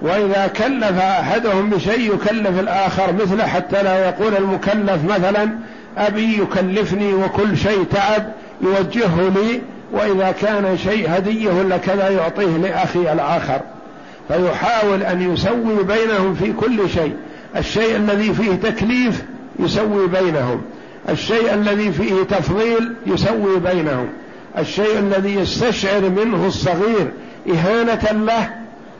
[0.02, 5.50] وإذا كلف أحدهم بشيء يكلف الآخر مثله حتى لا يقول المكلف مثلا
[5.98, 8.22] أبي يكلفني وكل شيء تعب
[8.60, 9.60] يوجهه لي
[9.92, 13.60] وإذا كان شيء هدية ولا كذا يعطيه لأخي الآخر.
[14.28, 17.16] فيحاول أن يسوي بينهم في كل شيء.
[17.56, 19.24] الشيء الذي فيه تكليف
[19.58, 20.62] يسوي بينهم.
[21.08, 24.08] الشيء الذي فيه تفضيل يسوي بينهم.
[24.58, 27.10] الشيء الذي يستشعر منه الصغير
[27.50, 28.50] إهانة له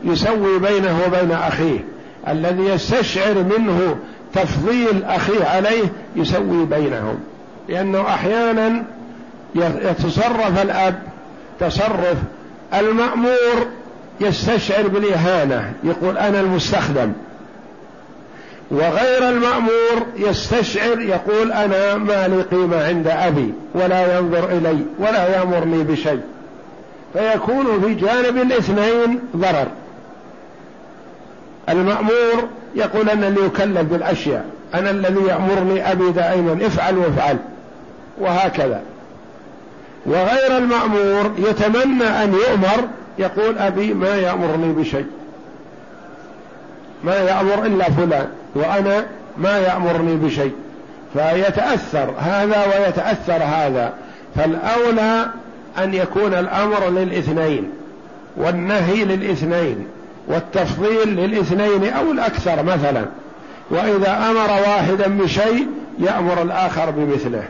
[0.03, 1.79] يسوي بينه وبين أخيه.
[2.27, 3.95] الذي يستشعر منه
[4.33, 7.19] تفضيل أخيه عليه يسوي بينهم.
[7.69, 8.83] لأنه أحيانا
[9.55, 10.99] يتصرف الأب
[11.59, 12.17] تصرف
[12.73, 13.67] المأمور
[14.21, 17.11] يستشعر بالإهانة يقول أنا المستخدم.
[18.71, 25.83] وغير المأمور يستشعر يقول أنا ما لي قيمة عند أبي ولا ينظر إلي ولا يأمرني
[25.83, 26.21] بشيء.
[27.13, 29.67] فيكون في جانب الاثنين ضرر.
[31.69, 37.37] المأمور يقول أنا اللي يكلف بالأشياء أنا الذي يأمرني أبي دائما افعل وافعل.
[38.21, 38.81] وهكذا.
[40.05, 42.87] وغير المأمور يتمنى أن يؤمر
[43.19, 45.05] يقول أبي ما يأمرني بشيء.
[47.03, 49.05] ما يأمر إلا فلان وأنا
[49.37, 50.53] ما يأمرني بشيء.
[51.13, 53.93] فيتأثر هذا ويتأثر هذا.
[54.35, 55.25] فالأولى
[55.83, 57.69] أن يكون الأمر للاثنين
[58.37, 59.87] والنهي للاثنين
[60.27, 63.05] والتفضيل للاثنين أو الأكثر مثلا.
[63.71, 65.67] وإذا أمر واحدا بشيء
[65.99, 67.43] يأمر الآخر بمثله.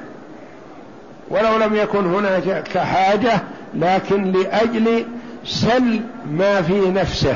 [1.30, 3.42] ولو لم يكن هناك حاجة
[3.76, 5.06] لكن لأجل
[5.46, 7.36] سل ما في نفسه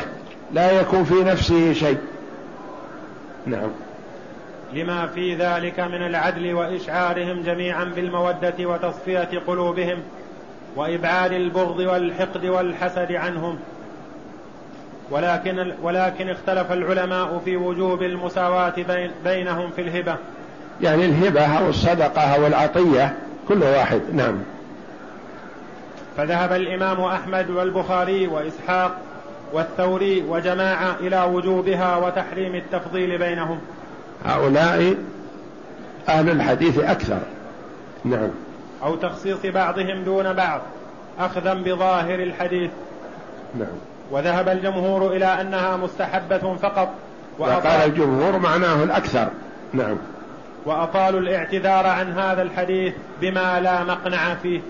[0.53, 1.97] لا يكون في نفسه شيء.
[3.45, 3.69] نعم.
[4.73, 9.97] لما في ذلك من العدل وإشعارهم جميعا بالمودة وتصفية قلوبهم
[10.75, 13.59] وإبعاد البغض والحقد والحسد عنهم.
[15.11, 20.15] ولكن ولكن اختلف العلماء في وجوب المساواة بين بينهم في الهبة.
[20.81, 23.13] يعني الهبة أو الصدقة أو العطية
[23.47, 24.35] كل واحد نعم.
[26.17, 28.97] فذهب الإمام أحمد والبخاري وإسحاق
[29.53, 33.59] والثوري وجماعة إلى وجوبها وتحريم التفضيل بينهم.
[34.25, 34.95] هؤلاء
[36.09, 37.19] أهل الحديث أكثر.
[38.05, 38.29] نعم.
[38.83, 40.61] أو تخصيص بعضهم دون بعض
[41.19, 42.71] أخذا بظاهر الحديث.
[43.59, 43.77] نعم.
[44.11, 46.89] وذهب الجمهور إلى أنها مستحبة فقط
[47.39, 49.27] وقال الجمهور معناه الأكثر.
[49.73, 49.97] نعم.
[50.65, 54.61] وأطالوا الاعتذار عن هذا الحديث بما لا مقنع فيه.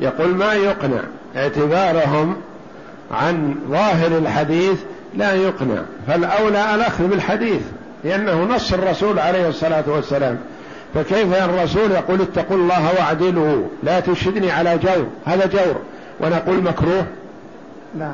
[0.00, 1.00] يقول ما يقنع؟
[1.36, 2.36] اعتذارهم
[3.10, 4.82] عن ظاهر الحديث
[5.14, 5.82] لا يقنع.
[6.06, 7.62] فالأولى الأخذ بالحديث
[8.04, 10.38] لأنه نص الرسول عليه الصلاة والسلام.
[10.94, 15.76] فكيف الرسول يقول اتقوا الله واعدلوا لا تشهدني على جور هذا جور
[16.20, 17.06] ونقول مكروه؟
[17.98, 18.10] لا.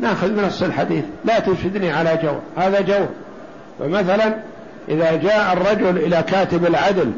[0.00, 3.08] نأخذ من نص الحديث لا تشهدني على جور هذا جور.
[3.78, 4.34] فمثلا
[4.88, 7.12] إذا جاء الرجل إلى كاتب العدل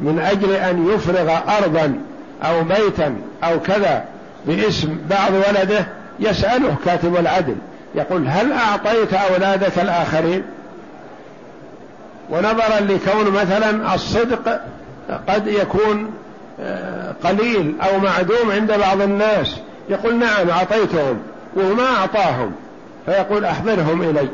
[0.00, 1.94] من أجل أن يفرغ أرضا
[2.42, 4.04] أو بيتا أو كذا
[4.46, 5.86] باسم بعض ولده
[6.20, 7.56] يسأله كاتب العدل
[7.94, 10.42] يقول هل أعطيت أولادك الآخرين؟
[12.30, 14.60] ونظرا لكون مثلا الصدق
[15.28, 16.10] قد يكون
[16.60, 19.56] آه، قليل أو معدوم عند بعض الناس
[19.88, 21.18] يقول نعم أعطيتهم
[21.56, 22.52] وما أعطاهم
[23.06, 24.28] فيقول أحضرهم إلي.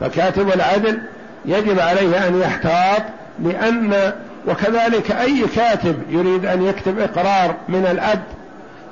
[0.00, 0.98] فكاتب العدل
[1.44, 3.02] يجب عليه أن يحتاط
[3.42, 4.12] لأن
[4.48, 8.22] وكذلك أي كاتب يريد أن يكتب إقرار من الأب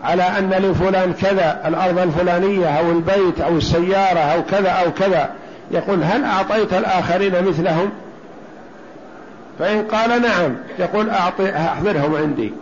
[0.05, 5.31] على أن لفلان كذا الأرض الفلانية أو البيت أو السيارة أو كذا أو كذا
[5.71, 7.91] يقول هل أعطيت الآخرين مثلهم؟
[9.59, 12.53] فإن قال نعم يقول أعطي أحضرهم عندي.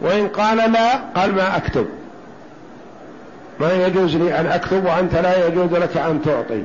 [0.00, 1.86] وإن قال لا قال ما أكتب.
[3.60, 6.62] ما يجوز لي أن أكتب وأنت لا يجوز لك أن تعطي.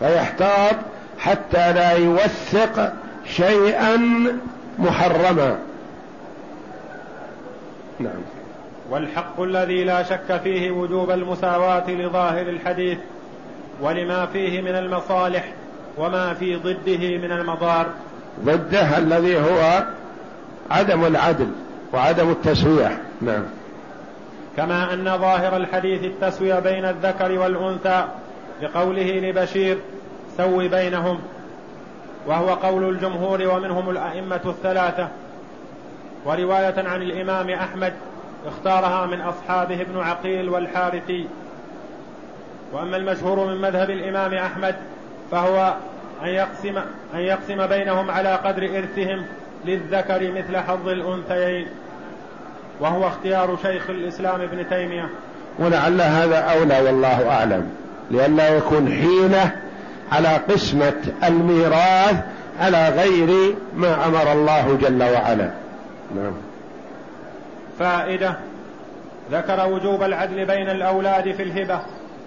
[0.00, 0.76] فيحتاط
[1.18, 2.92] حتى لا يوثق
[3.26, 3.96] شيئا
[4.78, 5.58] محرما.
[8.00, 8.22] نعم.
[8.90, 12.98] والحق الذي لا شك فيه وجوب المساواة لظاهر الحديث
[13.80, 15.44] ولما فيه من المصالح
[15.98, 17.86] وما في ضده من المضار.
[18.44, 19.84] ضده الذي هو
[20.70, 21.50] عدم العدل
[21.92, 22.98] وعدم التسوية.
[23.22, 23.42] نعم.
[24.56, 28.04] كما أن ظاهر الحديث التسوية بين الذكر والأنثى
[28.64, 29.78] لقوله لبشير
[30.36, 31.20] سو بينهم
[32.26, 35.08] وهو قول الجمهور ومنهم الأئمة الثلاثة.
[36.24, 37.92] ورواية عن الإمام أحمد
[38.46, 41.26] اختارها من أصحابه ابن عقيل والحارثي.
[42.72, 44.74] وأما المشهور من مذهب الإمام أحمد
[45.30, 45.74] فهو
[46.22, 46.78] أن يقسم,
[47.14, 49.26] أن يقسم بينهم على قدر إرثهم
[49.64, 51.66] للذكر مثل حظ الأنثيين.
[52.80, 55.08] وهو اختيار شيخ الإسلام ابن تيمية.
[55.58, 57.83] ولعل هذا أولى والله أعلم.
[58.10, 59.50] لئلا يكون حيلة
[60.12, 62.16] على قسمة الميراث
[62.60, 65.50] على غير ما أمر الله جل وعلا.
[66.16, 66.32] نعم.
[67.78, 68.34] فائدة
[69.32, 71.80] ذكر وجوب العدل بين الأولاد في الهبة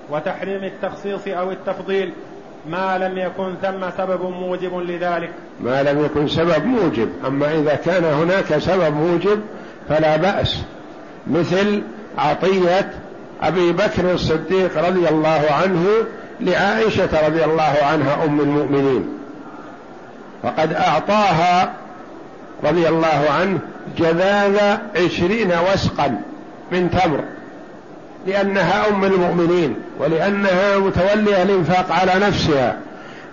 [0.09, 2.13] وتحريم التخصيص أو التفضيل
[2.69, 5.29] ما لم يكن ثم سبب موجب لذلك.
[5.61, 7.09] ما لم يكن سبب موجب.
[7.27, 9.41] أما إذا كان هناك سبب موجب
[9.89, 10.63] فلا بأس.
[11.27, 11.83] مثل
[12.17, 12.91] عطية
[13.43, 15.85] أبي بكر الصديق رضي الله عنه
[16.39, 19.09] لعائشة رضي الله عنها أم المؤمنين.
[20.43, 21.73] وقد أعطاها
[22.63, 23.59] رضي الله عنه
[23.97, 26.21] جذاذ عشرين وسقا
[26.71, 27.23] من تمر
[28.27, 32.77] لأنها أم المؤمنين ولأنها متولية الإنفاق على نفسها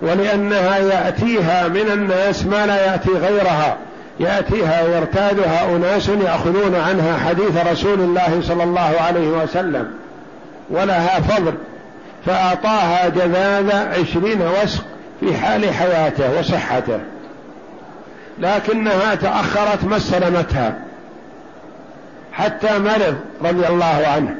[0.02, 3.76] ولأنها يأتيها من الناس ما لا يأتي غيرها.
[4.20, 9.90] يأتيها ويرتادها أناس يأخذون عنها حديث رسول الله صلى الله عليه وسلم
[10.70, 11.54] ولها فضل
[12.26, 14.84] فأعطاها جذاذ عشرين وسق
[15.20, 17.00] في حال حياته وصحته.
[18.38, 20.74] لكنها تأخرت ما استلمتها
[22.32, 24.34] حتى مرض رضي الله عنه.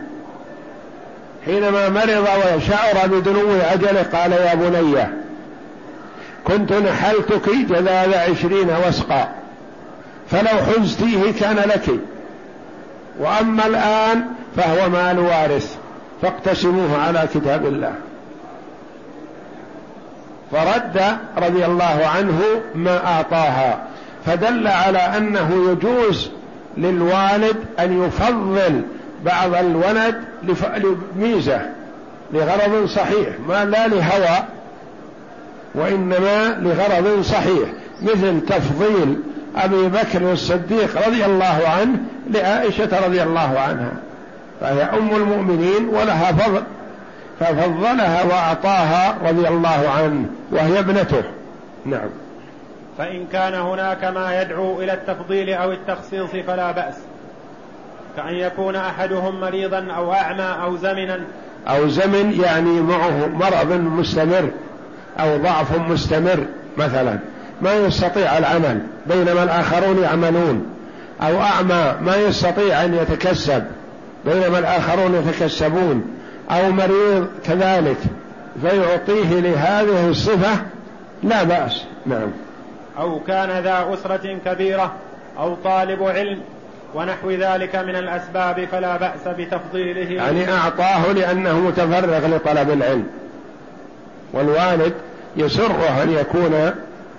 [1.45, 5.07] حينما مرض وشعر بدنو أجله قال يا بني
[6.45, 9.44] كنت نحلتك جذاذ عشرين وسقا.
[10.31, 11.91] فلو حزتيه كان لك.
[13.21, 14.25] وأما الآن
[14.57, 15.77] فهو مال وارث
[16.23, 17.95] فاقتسموه على كتاب الله.
[20.53, 22.41] فرد رضي الله عنه
[22.75, 23.87] ما أعطاها
[24.27, 26.31] فدل على أنه يجوز
[26.77, 28.83] للوالد أن يفضل
[29.25, 30.25] بعض الولد
[31.17, 31.61] لميزة
[32.33, 34.45] لغرض صحيح ما لا لهوى
[35.75, 37.69] وإنما لغرض صحيح
[38.03, 39.21] مثل تفضيل
[39.57, 41.99] أبي بكر الصديق رضي الله عنه
[42.31, 43.93] لعائشة رضي الله عنها.
[44.61, 46.63] فهي أم المؤمنين ولها فضل
[47.41, 51.23] ففضلها وأعطاها رضي الله عنه وهي ابنته.
[51.87, 52.09] نعم.
[52.99, 56.95] فإن كان هناك ما يدعو إلى التفضيل أو التخصيص فلا بأس.
[58.17, 61.21] كأن يكون أحدهم مريضا أو أعمى أو زمنا.
[61.69, 64.51] أو زمن يعني معه مرض مستمر
[65.21, 66.47] أو ضعف مستمر
[66.77, 67.19] مثلا.
[67.63, 70.67] ما يستطيع العمل بينما الآخرون يعملون.
[71.23, 73.65] أو أعمى ما يستطيع أن يتكسب
[74.25, 76.05] بينما الآخرون يتكسبون.
[76.51, 77.97] أو مريض كذلك
[78.63, 80.63] فيعطيه لهذه الصفة
[81.23, 81.85] لا بأس.
[82.07, 82.31] نعم.
[82.99, 84.93] أو كان ذا أسرة كبيرة
[85.39, 86.41] أو طالب علم
[86.95, 90.11] ونحو ذلك من الأسباب فلا بأس بتفضيله.
[90.11, 93.07] يعني أعطاه لأنه متفرغ لطلب العلم.
[94.33, 94.93] والوالد
[95.37, 96.71] يسره أن يكون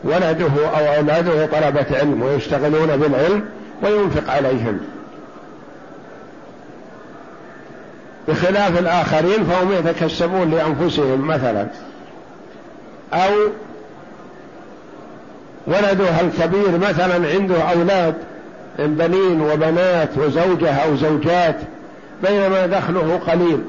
[0.06, 3.46] ولده أو أولاده طلبة علم ويشتغلون بالعلم
[3.84, 4.80] وينفق عليهم.
[8.28, 11.68] بخلاف الآخرين فهم يتكسبون لأنفسهم مثلا.
[13.14, 13.32] أو
[15.68, 18.16] ولدها الكبير مثلا عنده أولاد
[18.80, 21.56] من بنين وبنات وزوجة أو زوجات
[22.24, 23.62] بينما دخله قليل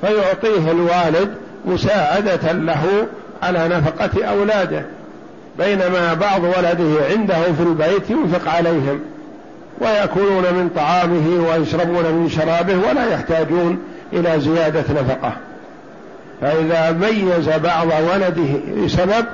[0.00, 1.34] فيعطيه الوالد
[1.64, 3.06] مساعدة له
[3.42, 4.82] على نفقة أولاده.
[5.58, 9.00] بينما بعض ولده عنده في البيت ينفق عليهم
[9.80, 13.78] ويأكلون من طعامه ويشربون من شرابه ولا يحتاجون
[14.12, 15.32] إلى زيادة نفقة.
[16.40, 19.26] فإذا ميز بعض ولده لسبب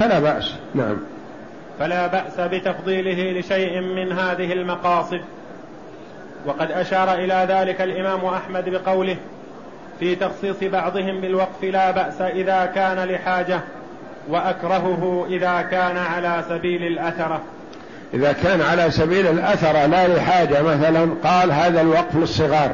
[0.00, 0.54] فلا بأس.
[0.74, 0.96] نعم.
[1.78, 5.20] فلا بأس بتفضيله لشيء من هذه المقاصد.
[6.46, 9.16] وقد أشار إلى ذلك الإمام أحمد بقوله
[10.00, 13.60] في تخصيص بعضهم بالوقف لا بأس إذا كان لحاجة
[14.28, 17.40] وأكرهه إذا كان على سبيل الأثرة.
[18.14, 22.72] إذا كان على سبيل الأثر لا لحاجة مثلا قال هذا الوقف للصغار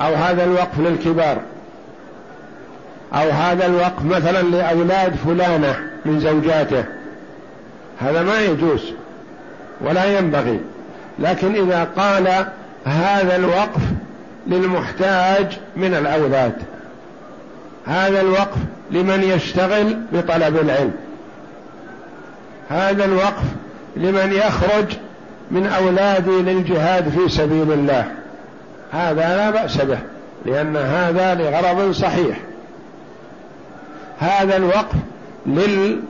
[0.00, 1.36] أو هذا الوقف للكبار
[3.14, 6.84] أو هذا الوقف مثلا لأولاد فلانة من زوجاته.
[8.00, 8.92] هذا ما يجوز
[9.80, 10.60] ولا ينبغي.
[11.18, 12.46] لكن إذا قال
[12.84, 13.80] هذا الوقف
[14.46, 16.52] للمحتاج من الأولاد
[17.86, 18.58] هذا الوقف
[18.92, 20.92] لمن يشتغل بطلب العلم.
[22.68, 23.44] هذا الوقف
[23.96, 24.86] لمن يخرج
[25.50, 28.12] من أولادي للجهاد في سبيل الله.
[28.92, 29.98] هذا لا بأس به
[30.46, 32.40] لأن هذا لغرض صحيح.
[34.18, 34.96] هذا الوقف
[35.46, 36.02] لل